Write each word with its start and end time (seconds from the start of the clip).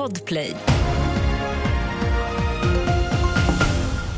Podplay. 0.00 0.56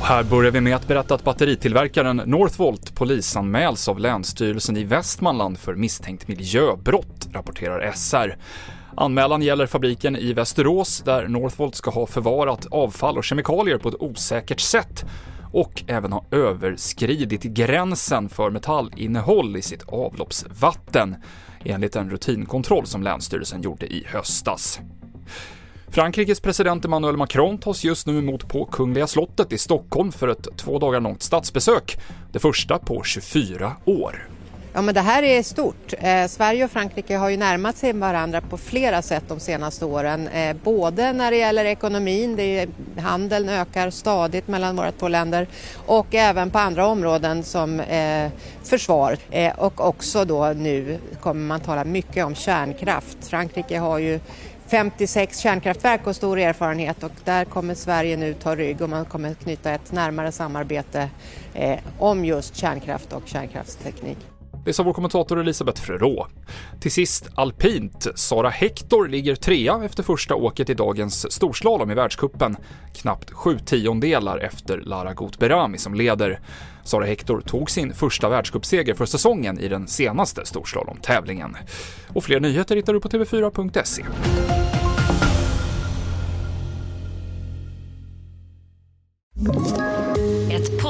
Och 0.00 0.06
här 0.06 0.22
börjar 0.22 0.50
vi 0.50 0.60
med 0.60 0.76
att 0.76 0.88
berätta 0.88 1.14
att 1.14 1.24
batteritillverkaren 1.24 2.16
Northvolt 2.16 2.94
polisanmäls 2.94 3.88
av 3.88 3.98
Länsstyrelsen 3.98 4.76
i 4.76 4.84
Västmanland 4.84 5.58
för 5.58 5.74
misstänkt 5.74 6.28
miljöbrott, 6.28 7.28
rapporterar 7.32 7.92
SR. 7.92 8.36
Anmälan 8.96 9.42
gäller 9.42 9.66
fabriken 9.66 10.16
i 10.16 10.32
Västerås 10.32 11.02
där 11.04 11.28
Northvolt 11.28 11.74
ska 11.74 11.90
ha 11.90 12.06
förvarat 12.06 12.66
avfall 12.70 13.18
och 13.18 13.24
kemikalier 13.24 13.78
på 13.78 13.88
ett 13.88 14.02
osäkert 14.02 14.60
sätt 14.60 15.04
och 15.52 15.82
även 15.86 16.12
ha 16.12 16.24
överskridit 16.30 17.42
gränsen 17.42 18.28
för 18.28 18.50
metallinnehåll 18.50 19.56
i 19.56 19.62
sitt 19.62 19.82
avloppsvatten 19.88 21.16
enligt 21.64 21.96
en 21.96 22.10
rutinkontroll 22.10 22.86
som 22.86 23.02
Länsstyrelsen 23.02 23.62
gjorde 23.62 23.86
i 23.86 24.04
höstas. 24.06 24.80
Frankrikes 25.92 26.40
president 26.40 26.84
Emmanuel 26.84 27.16
Macron 27.16 27.58
tas 27.58 27.84
just 27.84 28.06
nu 28.06 28.18
emot 28.18 28.48
på 28.48 28.64
Kungliga 28.64 29.06
slottet 29.06 29.52
i 29.52 29.58
Stockholm 29.58 30.12
för 30.12 30.28
ett 30.28 30.48
två 30.56 30.78
dagar 30.78 31.00
långt 31.00 31.22
statsbesök, 31.22 31.98
det 32.32 32.38
första 32.38 32.78
på 32.78 33.02
24 33.02 33.72
år. 33.84 34.28
Ja, 34.72 34.82
men 34.82 34.94
det 34.94 35.00
här 35.00 35.22
är 35.22 35.42
stort. 35.42 35.94
Eh, 35.98 36.26
Sverige 36.26 36.64
och 36.64 36.70
Frankrike 36.70 37.16
har 37.16 37.28
ju 37.28 37.36
närmat 37.36 37.76
sig 37.76 37.92
varandra 37.92 38.40
på 38.40 38.58
flera 38.58 39.02
sätt 39.02 39.24
de 39.28 39.40
senaste 39.40 39.84
åren. 39.84 40.28
Eh, 40.28 40.56
både 40.64 41.12
när 41.12 41.30
det 41.30 41.36
gäller 41.36 41.64
ekonomin, 41.64 42.36
det 42.36 42.58
är, 42.58 42.68
handeln 43.00 43.48
ökar 43.48 43.90
stadigt 43.90 44.48
mellan 44.48 44.76
våra 44.76 44.92
två 44.92 45.08
länder 45.08 45.46
och 45.86 46.14
även 46.14 46.50
på 46.50 46.58
andra 46.58 46.86
områden 46.86 47.42
som 47.42 47.80
eh, 47.80 48.30
försvar. 48.64 49.16
Eh, 49.30 49.58
och 49.58 49.88
också 49.88 50.24
då 50.24 50.52
nu 50.56 50.98
kommer 51.20 51.46
man 51.46 51.60
tala 51.60 51.84
mycket 51.84 52.24
om 52.24 52.34
kärnkraft. 52.34 53.18
Frankrike 53.20 53.78
har 53.78 53.98
ju 53.98 54.20
56 54.72 55.38
kärnkraftverk 55.38 56.06
och 56.06 56.16
stor 56.16 56.38
erfarenhet 56.38 57.02
och 57.02 57.12
där 57.24 57.44
kommer 57.44 57.74
Sverige 57.74 58.16
nu 58.16 58.34
ta 58.34 58.56
rygg 58.56 58.82
och 58.82 58.90
man 58.90 59.04
kommer 59.04 59.34
knyta 59.34 59.70
ett 59.70 59.92
närmare 59.92 60.32
samarbete 60.32 61.10
eh, 61.54 61.78
om 61.98 62.24
just 62.24 62.56
kärnkraft 62.56 63.12
och 63.12 63.22
kärnkraftsteknik. 63.24 64.18
Det 64.64 64.72
sa 64.72 64.82
vår 64.82 64.92
kommentator 64.92 65.40
Elisabeth 65.40 65.82
Frerot. 65.82 66.28
Till 66.80 66.92
sist 66.92 67.28
alpint. 67.34 68.06
Sara 68.14 68.48
Hector 68.48 69.08
ligger 69.08 69.34
trea 69.34 69.84
efter 69.84 70.02
första 70.02 70.34
åket 70.34 70.70
i 70.70 70.74
dagens 70.74 71.32
storslalom 71.32 71.90
i 71.90 71.94
världskuppen. 71.94 72.56
Knappt 72.94 73.30
sju 73.30 73.58
tiondelar 73.58 74.38
efter 74.38 74.78
Lara 74.78 75.14
Gutberami 75.14 75.78
som 75.78 75.94
leder. 75.94 76.40
Sara 76.84 77.04
Hector 77.04 77.40
tog 77.40 77.70
sin 77.70 77.94
första 77.94 78.28
världscupseger 78.28 78.94
för 78.94 79.06
säsongen 79.06 79.60
i 79.60 79.68
den 79.68 79.88
senaste 79.88 80.46
storslalomtävlingen. 80.46 81.56
Och 82.08 82.24
fler 82.24 82.40
nyheter 82.40 82.76
hittar 82.76 82.92
du 82.92 83.00
på 83.00 83.08
tv4.se. 83.08 84.02